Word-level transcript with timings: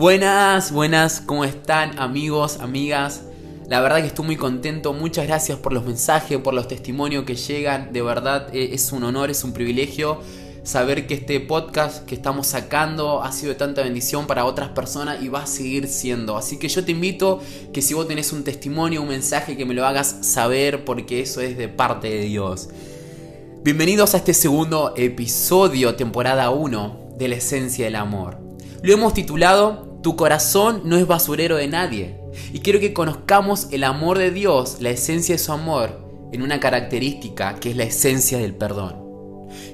Buenas, 0.00 0.72
buenas, 0.72 1.20
¿cómo 1.20 1.44
están 1.44 1.98
amigos, 1.98 2.60
amigas? 2.60 3.20
La 3.68 3.82
verdad 3.82 3.98
que 3.98 4.06
estoy 4.06 4.24
muy 4.24 4.36
contento, 4.36 4.94
muchas 4.94 5.26
gracias 5.26 5.58
por 5.58 5.74
los 5.74 5.84
mensajes, 5.84 6.38
por 6.38 6.54
los 6.54 6.68
testimonios 6.68 7.24
que 7.24 7.34
llegan, 7.34 7.92
de 7.92 8.00
verdad 8.00 8.48
eh, 8.54 8.70
es 8.72 8.92
un 8.92 9.04
honor, 9.04 9.30
es 9.30 9.44
un 9.44 9.52
privilegio 9.52 10.22
saber 10.62 11.06
que 11.06 11.12
este 11.12 11.38
podcast 11.40 12.06
que 12.06 12.14
estamos 12.14 12.46
sacando 12.46 13.22
ha 13.22 13.30
sido 13.30 13.52
de 13.52 13.58
tanta 13.58 13.82
bendición 13.82 14.26
para 14.26 14.46
otras 14.46 14.70
personas 14.70 15.22
y 15.22 15.28
va 15.28 15.42
a 15.42 15.46
seguir 15.46 15.86
siendo. 15.86 16.38
Así 16.38 16.58
que 16.58 16.70
yo 16.70 16.82
te 16.82 16.92
invito 16.92 17.42
que 17.74 17.82
si 17.82 17.92
vos 17.92 18.08
tenés 18.08 18.32
un 18.32 18.42
testimonio, 18.42 19.02
un 19.02 19.08
mensaje, 19.08 19.58
que 19.58 19.66
me 19.66 19.74
lo 19.74 19.84
hagas 19.84 20.16
saber 20.22 20.86
porque 20.86 21.20
eso 21.20 21.42
es 21.42 21.58
de 21.58 21.68
parte 21.68 22.08
de 22.08 22.20
Dios. 22.22 22.70
Bienvenidos 23.62 24.14
a 24.14 24.16
este 24.16 24.32
segundo 24.32 24.94
episodio, 24.96 25.94
temporada 25.94 26.48
1 26.48 27.16
de 27.18 27.28
la 27.28 27.34
esencia 27.34 27.84
del 27.84 27.96
amor. 27.96 28.38
Lo 28.82 28.94
hemos 28.94 29.12
titulado 29.12 29.89
tu 30.02 30.16
corazón 30.16 30.82
no 30.84 30.96
es 30.96 31.06
basurero 31.06 31.56
de 31.56 31.68
nadie. 31.68 32.20
Y 32.52 32.60
quiero 32.60 32.80
que 32.80 32.92
conozcamos 32.92 33.68
el 33.70 33.84
amor 33.84 34.18
de 34.18 34.30
Dios, 34.30 34.78
la 34.80 34.90
esencia 34.90 35.34
de 35.34 35.38
su 35.38 35.52
amor, 35.52 36.00
en 36.32 36.42
una 36.42 36.60
característica 36.60 37.56
que 37.56 37.70
es 37.70 37.76
la 37.76 37.84
esencia 37.84 38.38
del 38.38 38.54
perdón. 38.54 39.09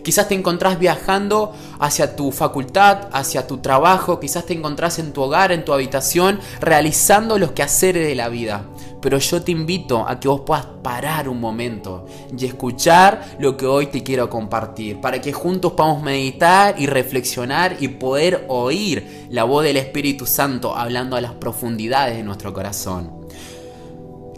Quizás 0.06 0.28
te 0.28 0.36
encontrás 0.36 0.78
viajando 0.78 1.52
hacia 1.80 2.14
tu 2.14 2.30
facultad, 2.30 3.08
hacia 3.10 3.48
tu 3.48 3.58
trabajo, 3.58 4.20
quizás 4.20 4.46
te 4.46 4.52
encontrás 4.52 5.00
en 5.00 5.12
tu 5.12 5.20
hogar, 5.20 5.50
en 5.50 5.64
tu 5.64 5.72
habitación, 5.72 6.38
realizando 6.60 7.40
los 7.40 7.50
quehaceres 7.50 8.06
de 8.06 8.14
la 8.14 8.28
vida. 8.28 8.66
Pero 9.02 9.18
yo 9.18 9.42
te 9.42 9.50
invito 9.50 10.06
a 10.06 10.20
que 10.20 10.28
vos 10.28 10.42
puedas 10.46 10.64
parar 10.80 11.28
un 11.28 11.40
momento 11.40 12.06
y 12.38 12.46
escuchar 12.46 13.34
lo 13.40 13.56
que 13.56 13.66
hoy 13.66 13.88
te 13.88 14.04
quiero 14.04 14.30
compartir, 14.30 15.00
para 15.00 15.20
que 15.20 15.32
juntos 15.32 15.72
podamos 15.72 16.04
meditar 16.04 16.76
y 16.78 16.86
reflexionar 16.86 17.76
y 17.80 17.88
poder 17.88 18.44
oír 18.46 19.26
la 19.30 19.42
voz 19.42 19.64
del 19.64 19.76
Espíritu 19.76 20.24
Santo 20.24 20.76
hablando 20.76 21.16
a 21.16 21.20
las 21.20 21.32
profundidades 21.32 22.16
de 22.16 22.22
nuestro 22.22 22.54
corazón. 22.54 23.26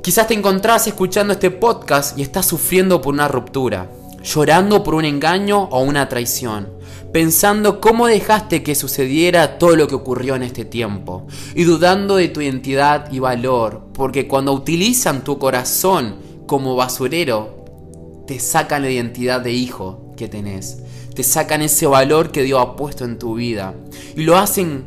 Quizás 0.03 0.29
te 0.29 0.33
encontrás 0.33 0.87
escuchando 0.87 1.35
este 1.35 1.51
podcast 1.51 2.19
y 2.19 2.23
estás 2.23 2.47
sufriendo 2.47 3.03
por 3.03 3.13
una 3.13 3.29
ruptura 3.29 3.91
llorando 4.23 4.83
por 4.83 4.95
un 4.95 5.05
engaño 5.05 5.65
o 5.65 5.81
una 5.83 6.09
traición, 6.09 6.69
pensando 7.13 7.81
cómo 7.81 8.07
dejaste 8.07 8.63
que 8.63 8.75
sucediera 8.75 9.59
todo 9.59 9.77
lo 9.77 9.89
que 9.89 9.95
ocurrió 9.95 10.35
en 10.35 10.43
este 10.43 10.65
tiempo, 10.65 11.27
y 11.55 11.65
dudando 11.65 12.17
de 12.17 12.29
tu 12.29 12.41
identidad 12.41 13.11
y 13.13 13.19
valor, 13.19 13.89
porque 13.95 14.29
cuando 14.29 14.53
utilizan 14.53 15.25
tu 15.25 15.39
corazón 15.39 16.17
como 16.47 16.77
basurero, 16.77 17.65
te 18.27 18.39
sacan 18.41 18.83
la 18.83 18.91
identidad 18.91 19.41
de 19.41 19.53
hijo 19.53 20.13
que 20.17 20.29
tenés, 20.29 20.83
te 21.15 21.23
sacan 21.23 21.63
ese 21.63 21.87
valor 21.87 22.31
que 22.31 22.43
Dios 22.43 22.61
ha 22.63 22.77
puesto 22.77 23.05
en 23.05 23.19
tu 23.19 23.35
vida, 23.35 23.75
y 24.17 24.23
lo 24.23 24.37
hacen 24.37 24.85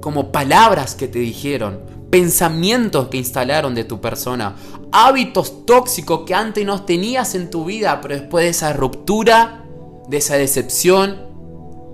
como 0.00 0.32
palabras 0.32 0.94
que 0.94 1.08
te 1.08 1.20
dijeron, 1.20 1.80
pensamientos 2.12 3.08
que 3.08 3.16
instalaron 3.16 3.74
de 3.74 3.84
tu 3.84 3.98
persona, 3.98 4.54
hábitos 4.92 5.64
tóxicos 5.64 6.24
que 6.26 6.34
antes 6.34 6.66
no 6.66 6.82
tenías 6.82 7.34
en 7.34 7.48
tu 7.48 7.64
vida, 7.64 8.02
pero 8.02 8.14
después 8.14 8.44
de 8.44 8.50
esa 8.50 8.74
ruptura, 8.74 9.64
de 10.08 10.18
esa 10.18 10.36
decepción, 10.36 11.22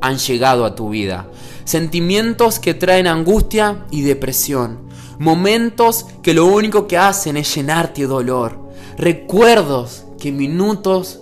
han 0.00 0.18
llegado 0.18 0.64
a 0.64 0.74
tu 0.74 0.88
vida. 0.88 1.28
Sentimientos 1.64 2.58
que 2.58 2.74
traen 2.74 3.06
angustia 3.06 3.84
y 3.92 4.02
depresión. 4.02 4.88
Momentos 5.20 6.06
que 6.20 6.34
lo 6.34 6.46
único 6.46 6.88
que 6.88 6.98
hacen 6.98 7.36
es 7.36 7.54
llenarte 7.54 8.00
de 8.00 8.08
dolor. 8.08 8.58
Recuerdos 8.96 10.04
que 10.18 10.32
minutos 10.32 11.20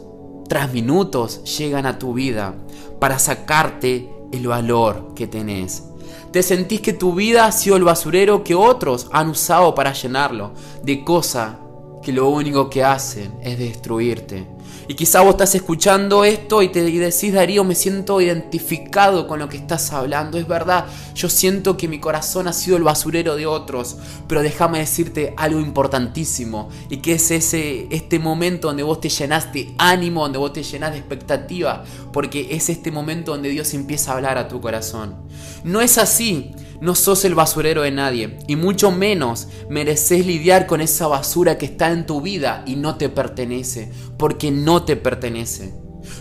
tras 0.49 0.73
minutos 0.73 1.45
llegan 1.59 1.85
a 1.85 1.99
tu 1.99 2.15
vida 2.15 2.55
para 2.99 3.19
sacarte 3.19 4.09
el 4.33 4.47
valor 4.47 5.13
que 5.15 5.27
tenés. 5.27 5.83
Te 6.33 6.43
sentís 6.43 6.81
que 6.81 6.93
tu 6.93 7.15
vida 7.15 7.47
ha 7.47 7.53
sido 7.53 7.77
el 7.77 7.85
basurero 7.85 8.45
que 8.45 8.55
otros 8.55 9.09
han 9.13 9.29
usado 9.29 9.75
para 9.75 9.93
llenarlo 9.93 10.53
de 10.83 11.05
cosas 11.05 11.57
que 12.03 12.13
lo 12.13 12.29
único 12.29 12.71
que 12.71 12.85
hacen 12.85 13.39
es 13.43 13.59
destruirte. 13.59 14.56
Y 14.89 14.95
quizá 14.95 15.21
vos 15.23 15.31
estás 15.31 15.55
escuchando 15.55 16.25
esto 16.25 16.63
y 16.63 16.69
te 16.69 16.83
decís, 16.83 17.33
Darío, 17.33 17.65
me 17.65 17.75
siento 17.75 18.21
identificado 18.21 19.27
con 19.27 19.41
lo 19.41 19.49
que 19.49 19.57
estás 19.57 19.93
hablando. 19.93 20.39
Es 20.39 20.47
verdad, 20.47 20.87
yo 21.15 21.29
siento 21.29 21.77
que 21.77 21.89
mi 21.89 21.99
corazón 21.99 22.47
ha 22.47 22.53
sido 22.53 22.77
el 22.77 22.85
basurero 22.85 23.35
de 23.35 23.47
otros. 23.47 23.97
Pero 24.29 24.43
déjame 24.43 24.79
decirte 24.79 25.35
algo 25.37 25.61
importantísimo. 25.61 26.69
Y 26.89 26.99
que 26.99 27.15
es 27.15 27.31
ese, 27.31 27.89
este 27.91 28.19
momento 28.19 28.69
donde 28.69 28.85
vos 28.85 29.01
te 29.01 29.09
llenas 29.09 29.53
de 29.53 29.75
ánimo, 29.79 30.23
donde 30.23 30.39
vos 30.39 30.53
te 30.53 30.63
llenas 30.63 30.93
de 30.93 30.99
expectativa. 30.99 31.85
Porque 32.13 32.49
es 32.51 32.69
este 32.69 32.93
momento 32.93 33.33
donde 33.33 33.49
Dios 33.49 33.75
empieza 33.75 34.13
a 34.13 34.17
hablar 34.17 34.39
a 34.39 34.47
tu 34.47 34.61
corazón. 34.61 35.17
No 35.65 35.81
es 35.81 35.99
así. 35.99 36.53
No 36.81 36.95
sos 36.95 37.25
el 37.25 37.35
basurero 37.35 37.83
de 37.83 37.91
nadie 37.91 38.39
y 38.47 38.57
mucho 38.57 38.91
menos 38.91 39.49
mereces 39.69 40.27
lidiar 40.27 40.67
con 40.67 40.81
esa 40.81 41.07
basura 41.07 41.59
que 41.59 41.67
está 41.67 41.91
en 41.91 42.07
tu 42.07 42.21
vida 42.21 42.63
y 42.67 42.77
no 42.77 42.97
te 42.97 43.09
pertenece, 43.09 43.91
porque 44.19 44.51
no 44.51 44.85
te 44.85 44.97
pertenece. 44.97 45.75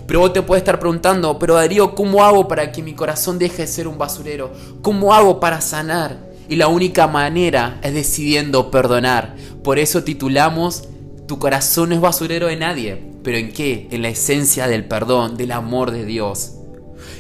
Pero 0.08 0.20
vos 0.20 0.34
te 0.34 0.42
puedes 0.42 0.62
estar 0.62 0.80
preguntando, 0.80 1.40
pero 1.40 1.56
Darío, 1.56 1.96
¿cómo 1.96 2.24
hago 2.24 2.48
para 2.48 2.72
que 2.72 2.84
mi 2.84 2.94
corazón 2.94 3.40
deje 3.40 3.64
de 3.64 3.68
ser 3.68 3.88
un 3.88 3.98
basurero? 3.98 4.52
¿Cómo 4.82 5.14
hago 5.14 5.40
para 5.40 5.62
sanar? 5.62 6.18
Y 6.48 6.56
la 6.58 6.68
única 6.68 7.08
manera 7.08 7.80
es 7.82 7.94
decidiendo 7.94 8.70
perdonar. 8.70 9.36
Por 9.64 9.80
eso 9.80 10.04
titulamos 10.04 10.88
Tu 11.28 11.40
corazón 11.40 11.90
no 11.90 11.96
es 11.96 12.02
basurero 12.02 12.48
de 12.48 12.56
nadie. 12.56 13.12
¿Pero 13.24 13.38
en 13.38 13.52
qué? 13.52 13.88
En 13.90 14.04
la 14.04 14.10
esencia 14.10 14.68
del 14.68 14.86
perdón, 14.86 15.38
del 15.38 15.52
amor 15.52 15.90
de 15.90 16.06
Dios. 16.06 16.55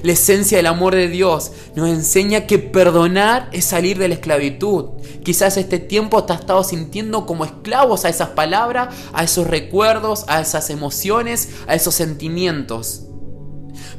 La 0.05 0.11
esencia 0.11 0.57
del 0.57 0.67
amor 0.67 0.93
de 0.93 1.07
Dios 1.07 1.51
nos 1.73 1.89
enseña 1.89 2.45
que 2.45 2.59
perdonar 2.59 3.49
es 3.51 3.65
salir 3.65 3.97
de 3.97 4.07
la 4.07 4.13
esclavitud. 4.13 5.01
Quizás 5.23 5.57
este 5.57 5.79
tiempo 5.79 6.23
te 6.23 6.33
has 6.33 6.41
estado 6.41 6.63
sintiendo 6.63 7.25
como 7.25 7.43
esclavos 7.43 8.05
a 8.05 8.09
esas 8.09 8.29
palabras, 8.29 8.93
a 9.13 9.23
esos 9.23 9.47
recuerdos, 9.47 10.25
a 10.27 10.41
esas 10.41 10.69
emociones, 10.69 11.55
a 11.65 11.73
esos 11.73 11.95
sentimientos. 11.95 13.07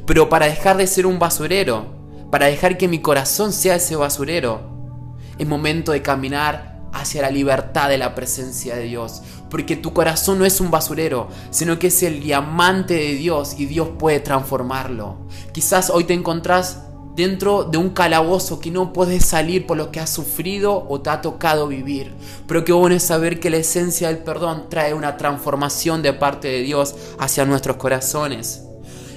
Pero 0.05 0.29
para 0.29 0.45
dejar 0.45 0.77
de 0.77 0.87
ser 0.87 1.05
un 1.05 1.19
basurero, 1.19 1.97
para 2.31 2.45
dejar 2.45 2.77
que 2.77 2.87
mi 2.87 3.01
corazón 3.01 3.51
sea 3.51 3.75
ese 3.75 3.97
basurero, 3.97 5.17
es 5.37 5.45
momento 5.45 5.91
de 5.91 6.03
caminar 6.03 6.76
hacia 6.99 7.21
la 7.21 7.31
libertad 7.31 7.89
de 7.89 7.97
la 7.97 8.15
presencia 8.15 8.75
de 8.75 8.83
Dios. 8.83 9.21
Porque 9.49 9.75
tu 9.75 9.93
corazón 9.93 10.39
no 10.39 10.45
es 10.45 10.59
un 10.59 10.71
basurero, 10.71 11.29
sino 11.51 11.79
que 11.79 11.87
es 11.87 12.03
el 12.03 12.21
diamante 12.21 12.95
de 12.95 13.15
Dios 13.15 13.55
y 13.57 13.65
Dios 13.65 13.89
puede 13.97 14.19
transformarlo. 14.19 15.17
Quizás 15.53 15.89
hoy 15.89 16.03
te 16.03 16.13
encontrás 16.13 16.79
dentro 17.17 17.63
de 17.63 17.79
un 17.79 17.89
calabozo 17.89 18.59
que 18.59 18.69
no 18.69 18.93
puedes 18.93 19.25
salir 19.25 19.65
por 19.65 19.75
lo 19.75 19.91
que 19.91 19.99
has 19.99 20.11
sufrido 20.11 20.85
o 20.87 21.01
te 21.01 21.09
ha 21.09 21.21
tocado 21.21 21.67
vivir. 21.67 22.13
Pero 22.47 22.63
qué 22.63 22.71
bueno 22.71 22.95
es 22.95 23.03
saber 23.03 23.39
que 23.39 23.49
la 23.49 23.57
esencia 23.57 24.09
del 24.09 24.19
perdón 24.19 24.65
trae 24.69 24.93
una 24.93 25.17
transformación 25.17 26.03
de 26.03 26.13
parte 26.13 26.47
de 26.47 26.61
Dios 26.61 26.95
hacia 27.17 27.45
nuestros 27.45 27.77
corazones. 27.77 28.63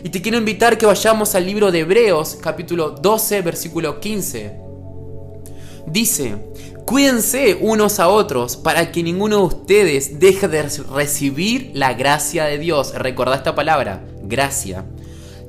Y 0.02 0.08
te 0.08 0.22
quiero 0.22 0.38
invitar 0.38 0.78
que 0.78 0.86
vayamos 0.86 1.34
al 1.34 1.44
libro 1.44 1.70
de 1.70 1.80
Hebreos, 1.80 2.38
capítulo 2.40 2.92
12, 2.92 3.42
versículo 3.42 4.00
15. 4.00 4.58
Dice, 5.86 6.36
Cuídense 6.90 7.56
unos 7.60 8.00
a 8.00 8.08
otros 8.08 8.56
para 8.56 8.90
que 8.90 9.04
ninguno 9.04 9.36
de 9.36 9.42
ustedes 9.44 10.18
deje 10.18 10.48
de 10.48 10.68
recibir 10.92 11.70
la 11.72 11.94
gracia 11.94 12.46
de 12.46 12.58
Dios. 12.58 12.92
Recordad 12.96 13.36
esta 13.36 13.54
palabra, 13.54 14.04
gracia. 14.24 14.84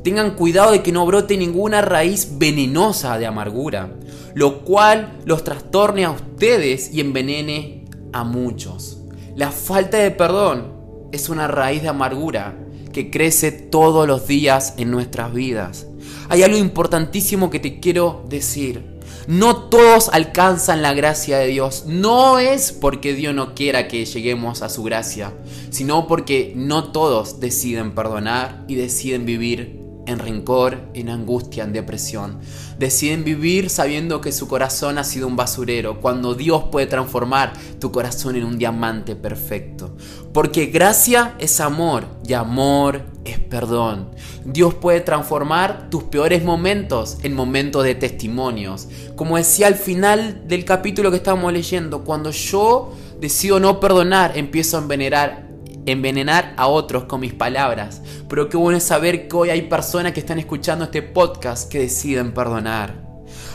Tengan 0.04 0.36
cuidado 0.36 0.72
de 0.72 0.84
que 0.84 0.92
no 0.92 1.04
brote 1.08 1.38
ninguna 1.38 1.82
raíz 1.82 2.38
venenosa 2.38 3.18
de 3.18 3.26
amargura, 3.26 3.96
lo 4.36 4.60
cual 4.60 5.18
los 5.26 5.44
trastorne 5.44 6.06
a 6.06 6.12
ustedes 6.12 6.94
y 6.94 7.00
envenene 7.00 7.86
a 8.14 8.24
muchos. 8.24 9.00
La 9.36 9.50
falta 9.50 9.98
de 9.98 10.12
perdón 10.12 10.74
es 11.12 11.28
una 11.28 11.48
raíz 11.48 11.82
de 11.82 11.90
amargura 11.90 12.56
que 12.94 13.10
crece 13.10 13.52
todos 13.52 14.08
los 14.08 14.28
días 14.28 14.76
en 14.78 14.92
nuestras 14.92 15.34
vidas. 15.34 15.88
Hay 16.30 16.44
algo 16.44 16.60
importantísimo 16.60 17.50
que 17.50 17.60
te 17.60 17.80
quiero 17.80 18.24
decir. 18.30 19.01
No 19.28 19.70
todos 19.70 20.10
alcanzan 20.10 20.82
la 20.82 20.94
gracia 20.94 21.38
de 21.38 21.48
Dios. 21.48 21.86
No 21.88 22.40
es 22.40 22.72
porque 22.72 23.14
Dios 23.14 23.34
no 23.34 23.56
quiera 23.56 23.88
que 23.88 24.06
lleguemos 24.06 24.62
a 24.62 24.70
su 24.70 24.84
gracia, 24.84 25.34
sino 25.70 26.08
porque 26.08 26.54
no 26.56 26.92
todos 26.92 27.40
deciden 27.40 27.94
perdonar 27.96 28.64
y 28.68 28.76
deciden 28.76 29.26
vivir 29.26 29.81
en 30.06 30.20
rencor, 30.20 30.80
en 30.94 31.10
angustia, 31.10 31.64
en 31.64 31.74
depresión. 31.74 32.40
Deciden 32.78 33.24
vivir 33.24 33.70
sabiendo 33.70 34.22
que 34.22 34.32
su 34.32 34.48
corazón 34.48 34.98
ha 34.98 35.04
sido 35.04 35.28
un 35.28 35.36
basurero, 35.36 36.00
cuando 36.00 36.34
Dios 36.34 36.66
puede 36.72 36.88
transformar 36.88 37.54
tu 37.80 37.92
corazón 37.92 38.36
en 38.36 38.44
un 38.44 38.58
diamante 38.58 39.16
perfecto. 39.16 39.96
Porque 40.34 40.68
gracia 40.68 41.36
es 41.40 41.60
amor 41.60 42.06
y 42.28 42.34
amor 42.34 43.04
es 43.26 43.40
perdón. 43.40 44.10
Dios 44.46 44.74
puede 44.74 45.02
transformar 45.02 45.90
tus 45.90 46.04
peores 46.04 46.44
momentos 46.44 47.18
en 47.24 47.36
momentos 47.36 47.84
de 47.84 47.96
testimonios. 47.96 48.88
Como 49.16 49.38
decía 49.38 49.68
al 49.68 49.76
final 49.76 50.48
del 50.48 50.66
capítulo 50.66 51.12
que 51.12 51.18
estábamos 51.18 51.54
leyendo, 51.54 52.04
cuando 52.04 52.32
yo 52.32 52.94
decido 53.20 53.60
no 53.60 53.80
perdonar, 53.80 54.38
empiezo 54.38 54.78
a 54.78 54.82
envenenar 54.82 55.51
envenenar 55.86 56.54
a 56.58 56.68
otros 56.68 57.06
con 57.06 57.22
mis 57.22 57.34
palabras. 57.34 58.02
Pero 58.28 58.50
qué 58.50 58.58
bueno 58.58 58.78
es 58.78 58.84
saber 58.84 59.28
que 59.28 59.36
hoy 59.36 59.50
hay 59.50 59.64
personas 59.64 60.14
que 60.14 60.20
están 60.20 60.40
escuchando 60.40 60.86
este 60.86 61.02
podcast 61.02 61.72
que 61.72 61.80
deciden 61.80 62.34
perdonar. 62.34 63.10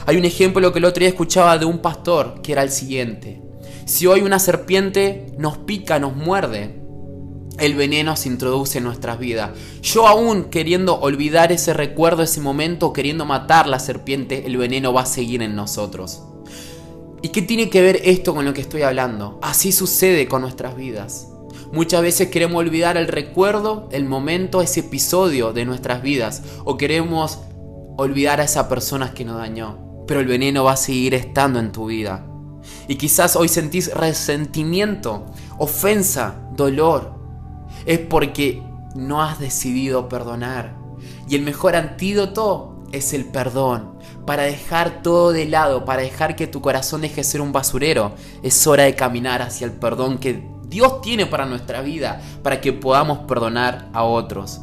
Hay 0.06 0.16
un 0.16 0.24
ejemplo 0.24 0.72
que 0.72 0.78
el 0.78 0.84
otro 0.84 1.00
día 1.00 1.08
escuchaba 1.08 1.58
de 1.58 1.64
un 1.64 1.78
pastor 1.78 2.40
que 2.42 2.52
era 2.52 2.62
el 2.62 2.70
siguiente. 2.70 3.42
Si 3.84 4.06
hoy 4.06 4.20
una 4.20 4.38
serpiente 4.38 5.26
nos 5.38 5.58
pica, 5.58 5.98
nos 5.98 6.16
muerde, 6.16 6.80
el 7.58 7.74
veneno 7.74 8.16
se 8.16 8.28
introduce 8.28 8.78
en 8.78 8.84
nuestras 8.84 9.18
vidas. 9.18 9.50
Yo 9.82 10.06
aún 10.06 10.44
queriendo 10.44 10.98
olvidar 11.00 11.52
ese 11.52 11.72
recuerdo, 11.72 12.22
ese 12.22 12.40
momento, 12.40 12.92
queriendo 12.92 13.24
matar 13.24 13.66
la 13.66 13.78
serpiente, 13.78 14.46
el 14.46 14.56
veneno 14.56 14.92
va 14.92 15.02
a 15.02 15.06
seguir 15.06 15.42
en 15.42 15.56
nosotros. 15.56 16.22
¿Y 17.22 17.28
qué 17.30 17.42
tiene 17.42 17.70
que 17.70 17.80
ver 17.80 18.00
esto 18.04 18.34
con 18.34 18.44
lo 18.44 18.52
que 18.52 18.60
estoy 18.60 18.82
hablando? 18.82 19.38
Así 19.42 19.72
sucede 19.72 20.28
con 20.28 20.42
nuestras 20.42 20.76
vidas. 20.76 21.28
Muchas 21.72 22.02
veces 22.02 22.28
queremos 22.28 22.58
olvidar 22.58 22.96
el 22.96 23.08
recuerdo, 23.08 23.88
el 23.92 24.04
momento, 24.04 24.62
ese 24.62 24.80
episodio 24.80 25.52
de 25.52 25.64
nuestras 25.64 26.02
vidas. 26.02 26.42
O 26.64 26.76
queremos 26.76 27.40
olvidar 27.96 28.40
a 28.40 28.44
esa 28.44 28.68
persona 28.68 29.12
que 29.12 29.24
nos 29.24 29.38
dañó. 29.38 30.04
Pero 30.06 30.20
el 30.20 30.26
veneno 30.26 30.64
va 30.64 30.72
a 30.72 30.76
seguir 30.76 31.14
estando 31.14 31.58
en 31.58 31.72
tu 31.72 31.86
vida. 31.86 32.26
Y 32.88 32.96
quizás 32.96 33.36
hoy 33.36 33.48
sentís 33.48 33.92
resentimiento, 33.92 35.26
ofensa, 35.58 36.40
dolor, 36.54 37.14
es 37.84 37.98
porque 37.98 38.62
no 38.94 39.22
has 39.22 39.38
decidido 39.38 40.08
perdonar. 40.08 40.76
Y 41.28 41.34
el 41.36 41.42
mejor 41.42 41.76
antídoto 41.76 42.84
es 42.92 43.12
el 43.12 43.24
perdón. 43.24 43.98
Para 44.26 44.44
dejar 44.44 45.02
todo 45.02 45.32
de 45.32 45.46
lado, 45.46 45.84
para 45.84 46.02
dejar 46.02 46.36
que 46.36 46.46
tu 46.46 46.60
corazón 46.60 47.02
deje 47.02 47.16
de 47.16 47.24
ser 47.24 47.40
un 47.40 47.52
basurero, 47.52 48.12
es 48.42 48.66
hora 48.66 48.84
de 48.84 48.94
caminar 48.94 49.42
hacia 49.42 49.66
el 49.66 49.72
perdón 49.72 50.18
que 50.18 50.48
Dios 50.68 51.00
tiene 51.00 51.26
para 51.26 51.46
nuestra 51.46 51.80
vida, 51.80 52.20
para 52.42 52.60
que 52.60 52.72
podamos 52.72 53.20
perdonar 53.20 53.88
a 53.92 54.04
otros. 54.04 54.60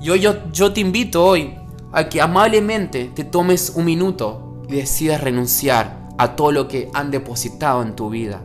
Y 0.00 0.10
hoy 0.10 0.20
yo, 0.20 0.50
yo 0.52 0.72
te 0.72 0.80
invito 0.80 1.24
hoy 1.24 1.54
a 1.92 2.08
que 2.08 2.20
amablemente 2.20 3.10
te 3.14 3.24
tomes 3.24 3.72
un 3.74 3.84
minuto 3.84 4.62
y 4.68 4.74
decidas 4.74 5.20
renunciar 5.20 6.08
a 6.18 6.36
todo 6.36 6.52
lo 6.52 6.68
que 6.68 6.90
han 6.94 7.10
depositado 7.10 7.82
en 7.82 7.96
tu 7.96 8.10
vida. 8.10 8.42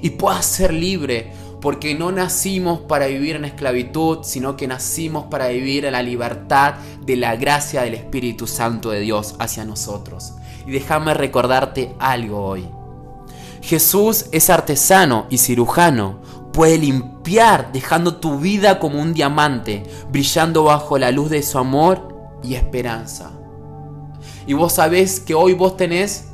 Y 0.00 0.10
puedas 0.10 0.44
ser 0.44 0.72
libre 0.72 1.32
porque 1.60 1.94
no 1.94 2.10
nacimos 2.10 2.80
para 2.80 3.06
vivir 3.06 3.36
en 3.36 3.44
esclavitud, 3.44 4.18
sino 4.22 4.56
que 4.56 4.66
nacimos 4.66 5.26
para 5.26 5.48
vivir 5.48 5.84
en 5.84 5.92
la 5.92 6.02
libertad 6.02 6.74
de 7.04 7.16
la 7.16 7.36
gracia 7.36 7.82
del 7.82 7.94
Espíritu 7.94 8.48
Santo 8.48 8.90
de 8.90 9.00
Dios 9.00 9.36
hacia 9.38 9.64
nosotros. 9.64 10.34
Y 10.66 10.72
déjame 10.72 11.14
recordarte 11.14 11.94
algo 12.00 12.44
hoy. 12.44 12.81
Jesús 13.62 14.26
es 14.32 14.50
artesano 14.50 15.26
y 15.30 15.38
cirujano, 15.38 16.18
puede 16.52 16.78
limpiar 16.78 17.70
dejando 17.72 18.16
tu 18.16 18.38
vida 18.38 18.80
como 18.80 19.00
un 19.00 19.14
diamante, 19.14 19.84
brillando 20.10 20.64
bajo 20.64 20.98
la 20.98 21.12
luz 21.12 21.30
de 21.30 21.42
su 21.42 21.58
amor 21.58 22.08
y 22.42 22.54
esperanza. 22.54 23.30
Y 24.48 24.54
vos 24.54 24.74
sabés 24.74 25.20
que 25.20 25.34
hoy 25.34 25.54
vos 25.54 25.76
tenés 25.76 26.24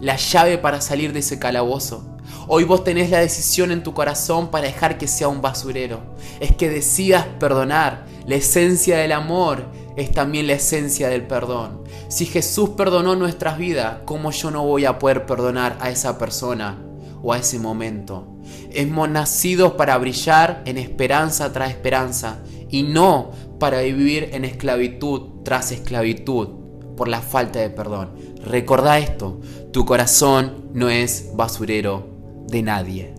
la 0.00 0.16
llave 0.16 0.56
para 0.56 0.80
salir 0.80 1.12
de 1.12 1.20
ese 1.20 1.38
calabozo. 1.38 2.04
Hoy 2.46 2.64
vos 2.64 2.82
tenés 2.82 3.10
la 3.10 3.20
decisión 3.20 3.70
en 3.70 3.82
tu 3.82 3.92
corazón 3.92 4.48
para 4.50 4.66
dejar 4.66 4.96
que 4.96 5.06
sea 5.06 5.28
un 5.28 5.42
basurero. 5.42 6.00
Es 6.40 6.56
que 6.56 6.70
decidas 6.70 7.26
perdonar. 7.38 8.06
La 8.26 8.36
esencia 8.36 8.96
del 8.96 9.12
amor 9.12 9.66
es 9.98 10.12
también 10.12 10.46
la 10.46 10.54
esencia 10.54 11.08
del 11.08 11.26
perdón. 11.26 11.82
Si 12.08 12.24
Jesús 12.24 12.70
perdonó 12.70 13.16
nuestras 13.16 13.58
vidas, 13.58 13.98
¿cómo 14.04 14.30
yo 14.30 14.50
no 14.50 14.64
voy 14.64 14.84
a 14.84 14.98
poder 14.98 15.26
perdonar 15.26 15.76
a 15.80 15.90
esa 15.90 16.18
persona 16.18 16.78
o 17.22 17.32
a 17.32 17.38
ese 17.38 17.58
momento? 17.58 18.38
Hemos 18.70 19.08
nacido 19.08 19.76
para 19.76 19.98
brillar 19.98 20.62
en 20.66 20.78
esperanza 20.78 21.52
tras 21.52 21.70
esperanza 21.70 22.38
y 22.70 22.84
no 22.84 23.32
para 23.58 23.80
vivir 23.80 24.30
en 24.32 24.44
esclavitud 24.44 25.42
tras 25.44 25.72
esclavitud 25.72 26.48
por 26.96 27.08
la 27.08 27.20
falta 27.20 27.58
de 27.58 27.70
perdón. 27.70 28.12
Recordá 28.44 28.98
esto, 28.98 29.40
tu 29.72 29.84
corazón 29.84 30.70
no 30.74 30.90
es 30.90 31.30
basurero 31.34 32.06
de 32.46 32.62
nadie. 32.62 33.17